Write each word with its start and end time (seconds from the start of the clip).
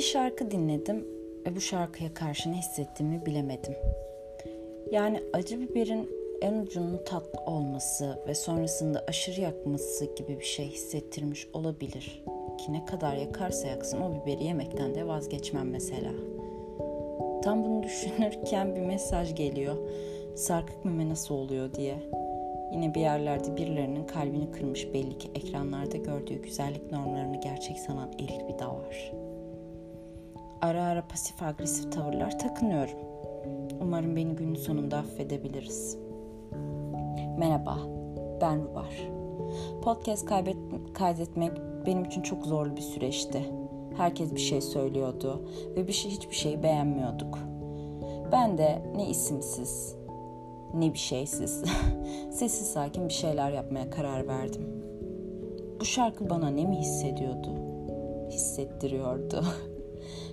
şarkı 0.00 0.50
dinledim 0.50 1.06
ve 1.46 1.56
bu 1.56 1.60
şarkıya 1.60 2.14
karşı 2.14 2.52
ne 2.52 2.56
hissettiğimi 2.56 3.26
bilemedim. 3.26 3.74
Yani 4.90 5.22
acı 5.32 5.60
biberin 5.60 6.10
en 6.40 6.54
ucunun 6.54 7.00
tatlı 7.04 7.40
olması 7.46 8.18
ve 8.26 8.34
sonrasında 8.34 9.04
aşırı 9.08 9.40
yakması 9.40 10.04
gibi 10.04 10.38
bir 10.38 10.44
şey 10.44 10.66
hissettirmiş 10.66 11.48
olabilir. 11.52 12.24
Ki 12.58 12.72
ne 12.72 12.84
kadar 12.84 13.16
yakarsa 13.16 13.68
yaksın 13.68 14.00
o 14.00 14.22
biberi 14.22 14.44
yemekten 14.44 14.94
de 14.94 15.06
vazgeçmem 15.06 15.70
mesela. 15.70 16.12
Tam 17.44 17.64
bunu 17.64 17.82
düşünürken 17.82 18.76
bir 18.76 18.80
mesaj 18.80 19.34
geliyor. 19.34 19.76
Sarkık 20.34 20.84
meme 20.84 21.08
nasıl 21.08 21.34
oluyor 21.34 21.72
diye. 21.74 21.96
Yine 22.72 22.94
bir 22.94 23.00
yerlerde 23.00 23.56
birilerinin 23.56 24.06
kalbini 24.06 24.50
kırmış 24.50 24.94
belli 24.94 25.18
ki 25.18 25.30
ekranlarda 25.34 25.96
gördüğü 25.96 26.42
güzellik 26.42 26.92
normlarını 26.92 27.40
gerçek 27.40 27.78
sanan 27.78 28.12
elit 28.18 28.48
bir 28.48 28.58
dağ 28.58 28.74
var. 28.74 29.21
Ara 30.62 30.84
ara 30.84 31.02
pasif 31.08 31.42
agresif 31.42 31.92
tavırlar 31.92 32.38
takınıyorum. 32.38 32.98
Umarım 33.80 34.16
beni 34.16 34.36
günün 34.36 34.54
sonunda 34.54 34.96
affedebiliriz. 34.96 35.98
Merhaba, 37.38 37.78
ben 38.40 38.64
Rubar. 38.64 39.10
Podcast 39.82 40.26
kaybet, 40.26 40.56
kaydetmek 40.94 41.52
benim 41.86 42.04
için 42.04 42.22
çok 42.22 42.46
zorlu 42.46 42.76
bir 42.76 42.82
süreçti. 42.82 43.44
Herkes 43.96 44.34
bir 44.34 44.40
şey 44.40 44.60
söylüyordu 44.60 45.48
ve 45.76 45.88
bir 45.88 45.92
şey 45.92 46.10
hiçbir 46.10 46.34
şey 46.34 46.62
beğenmiyorduk. 46.62 47.38
Ben 48.32 48.58
de 48.58 48.82
ne 48.96 49.08
isimsiz, 49.08 49.96
ne 50.74 50.92
bir 50.92 50.98
şeysiz, 50.98 51.64
sessiz 52.30 52.72
sakin 52.72 53.08
bir 53.08 53.14
şeyler 53.14 53.50
yapmaya 53.50 53.90
karar 53.90 54.28
verdim. 54.28 54.68
Bu 55.80 55.84
şarkı 55.84 56.30
bana 56.30 56.50
ne 56.50 56.66
mi 56.66 56.76
hissediyordu? 56.76 57.50
Hissettiriyordu. 58.30 59.44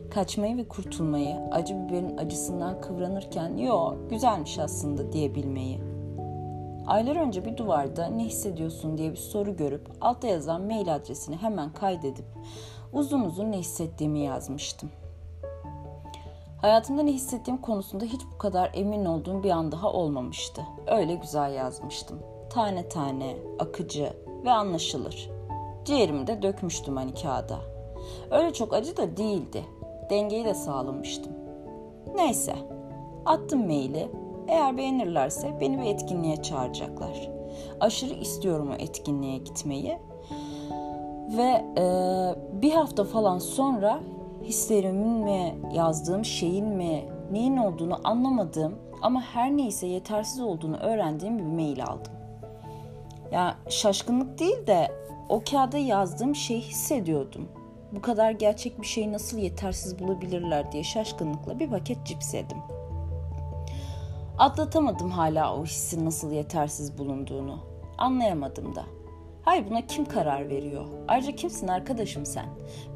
Kaçmayı 0.09 0.57
ve 0.57 0.67
kurtulmayı, 0.67 1.35
acı 1.51 1.75
biberin 1.75 2.17
acısından 2.17 2.81
kıvranırken 2.81 3.57
yo 3.57 3.95
güzelmiş 4.09 4.59
aslında 4.59 5.13
diyebilmeyi. 5.13 5.79
Aylar 6.87 7.15
önce 7.15 7.45
bir 7.45 7.57
duvarda 7.57 8.07
ne 8.07 8.23
hissediyorsun 8.23 8.97
diye 8.97 9.11
bir 9.11 9.17
soru 9.17 9.55
görüp 9.55 9.89
altta 10.01 10.27
yazan 10.27 10.61
mail 10.61 10.95
adresini 10.95 11.35
hemen 11.35 11.73
kaydedip 11.73 12.25
uzun 12.93 13.21
uzun 13.21 13.51
ne 13.51 13.57
hissettiğimi 13.57 14.19
yazmıştım. 14.19 14.89
Hayatımda 16.61 17.03
ne 17.03 17.11
hissettiğim 17.11 17.61
konusunda 17.61 18.05
hiç 18.05 18.21
bu 18.33 18.37
kadar 18.37 18.71
emin 18.73 19.05
olduğum 19.05 19.43
bir 19.43 19.49
an 19.49 19.71
daha 19.71 19.93
olmamıştı. 19.93 20.61
Öyle 20.87 21.15
güzel 21.15 21.53
yazmıştım. 21.53 22.19
Tane 22.49 22.89
tane, 22.89 23.37
akıcı 23.59 24.13
ve 24.45 24.51
anlaşılır. 24.51 25.29
Ciğerimi 25.85 26.27
de 26.27 26.41
dökmüştüm 26.41 26.95
hani 26.97 27.13
kağıda. 27.13 27.59
Öyle 28.31 28.53
çok 28.53 28.73
acı 28.73 28.97
da 28.97 29.17
değildi. 29.17 29.65
Dengeyi 30.09 30.45
de 30.45 30.53
sağlamıştım. 30.53 31.33
Neyse, 32.15 32.55
attım 33.25 33.65
maili. 33.65 34.11
Eğer 34.47 34.77
beğenirlerse 34.77 35.57
beni 35.61 35.77
bir 35.77 35.85
etkinliğe 35.85 36.41
çağıracaklar. 36.41 37.29
Aşırı 37.79 38.13
istiyorum 38.13 38.69
o 38.71 38.73
etkinliğe 38.73 39.37
gitmeyi. 39.37 39.97
Ve 41.37 41.65
e, 41.77 41.83
bir 42.61 42.71
hafta 42.71 43.03
falan 43.03 43.37
sonra 43.37 43.99
hislerimin 44.43 45.09
mi, 45.09 45.55
yazdığım 45.73 46.25
şeyin 46.25 46.67
mi, 46.67 47.05
neyin 47.31 47.57
olduğunu 47.57 47.99
anlamadığım 48.03 48.75
ama 49.01 49.21
her 49.21 49.57
neyse 49.57 49.87
yetersiz 49.87 50.41
olduğunu 50.41 50.77
öğrendiğim 50.77 51.37
bir 51.37 51.43
mail 51.43 51.83
aldım. 51.83 52.13
Ya 53.31 53.55
şaşkınlık 53.69 54.39
değil 54.39 54.67
de 54.67 54.91
o 55.29 55.41
kağıda 55.51 55.77
yazdığım 55.77 56.35
şeyi 56.35 56.61
hissediyordum. 56.61 57.47
Bu 57.91 58.01
kadar 58.01 58.31
gerçek 58.31 58.81
bir 58.81 58.87
şeyi 58.87 59.11
nasıl 59.11 59.37
yetersiz 59.37 59.99
bulabilirler 59.99 60.71
diye 60.71 60.83
şaşkınlıkla 60.83 61.59
bir 61.59 61.69
paket 61.69 62.05
cips 62.05 62.33
yedim. 62.33 62.57
Atlatamadım 64.37 65.11
hala 65.11 65.55
o 65.55 65.65
hissin 65.65 66.05
nasıl 66.05 66.31
yetersiz 66.31 66.97
bulunduğunu. 66.97 67.59
Anlayamadım 67.97 68.75
da. 68.75 68.85
Hayır 69.41 69.65
buna 69.69 69.87
kim 69.87 70.05
karar 70.05 70.49
veriyor? 70.49 70.85
Ayrıca 71.07 71.35
kimsin 71.35 71.67
arkadaşım 71.67 72.25
sen? 72.25 72.45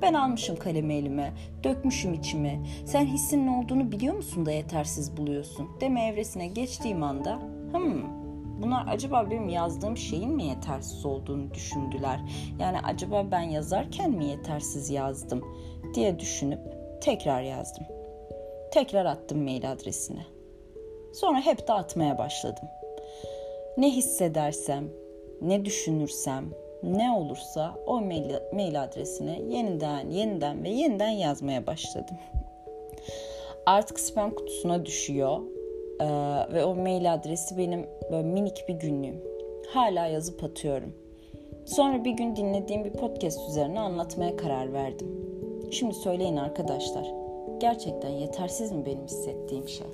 Ben 0.01 0.13
almışım 0.13 0.55
kalemi 0.55 0.93
elime, 0.93 1.33
dökmüşüm 1.63 2.13
içime. 2.13 2.59
Sen 2.85 3.05
hissin 3.05 3.45
ne 3.45 3.51
olduğunu 3.51 3.91
biliyor 3.91 4.15
musun 4.15 4.45
da 4.45 4.51
yetersiz 4.51 5.17
buluyorsun? 5.17 5.69
Deme 5.81 6.05
evresine 6.07 6.47
geçtiğim 6.47 7.03
anda, 7.03 7.39
hmm, 7.71 8.22
bunlar 8.63 8.85
acaba 8.87 9.29
benim 9.31 9.49
yazdığım 9.49 9.97
şeyin 9.97 10.31
mi 10.31 10.43
yetersiz 10.43 11.05
olduğunu 11.05 11.53
düşündüler? 11.53 12.19
Yani 12.59 12.77
acaba 12.83 13.25
ben 13.31 13.41
yazarken 13.41 14.11
mi 14.11 14.25
yetersiz 14.25 14.89
yazdım 14.89 15.43
diye 15.95 16.19
düşünüp 16.19 16.59
tekrar 17.01 17.41
yazdım. 17.41 17.83
Tekrar 18.71 19.05
attım 19.05 19.43
mail 19.43 19.71
adresine. 19.71 20.25
Sonra 21.13 21.41
hep 21.41 21.67
de 21.67 21.73
atmaya 21.73 22.17
başladım. 22.17 22.67
Ne 23.77 23.91
hissedersem, 23.91 24.89
ne 25.41 25.65
düşünürsem, 25.65 26.45
ne 26.83 27.11
olursa 27.11 27.75
o 27.85 28.01
mail, 28.01 28.33
mail 28.53 28.83
adresine 28.83 29.41
yeniden, 29.49 30.09
yeniden 30.09 30.63
ve 30.63 30.69
yeniden 30.69 31.09
yazmaya 31.09 31.67
başladım. 31.67 32.17
Artık 33.65 33.99
spam 33.99 34.35
kutusuna 34.35 34.85
düşüyor 34.85 35.39
ee, 36.01 36.05
ve 36.53 36.65
o 36.65 36.75
mail 36.75 37.13
adresi 37.13 37.57
benim 37.57 37.85
böyle 38.11 38.27
minik 38.27 38.65
bir 38.67 38.73
günlüğüm. 38.73 39.21
Hala 39.67 40.07
yazıp 40.07 40.43
atıyorum. 40.43 40.93
Sonra 41.65 42.05
bir 42.05 42.11
gün 42.11 42.35
dinlediğim 42.35 42.83
bir 42.83 42.93
podcast 42.93 43.49
üzerine 43.49 43.79
anlatmaya 43.79 44.37
karar 44.37 44.73
verdim. 44.73 45.07
Şimdi 45.71 45.93
söyleyin 45.93 46.37
arkadaşlar, 46.37 47.07
gerçekten 47.59 48.09
yetersiz 48.09 48.71
mi 48.71 48.85
benim 48.85 49.03
hissettiğim 49.03 49.69
şey? 49.69 49.87